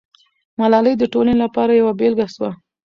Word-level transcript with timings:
ملالۍ 0.59 0.93
د 0.97 1.03
ټولنې 1.13 1.35
لپاره 1.43 1.71
یوه 1.81 1.93
بېلګه 1.99 2.27
سوه. 2.35 2.49